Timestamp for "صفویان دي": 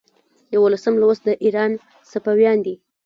2.11-2.75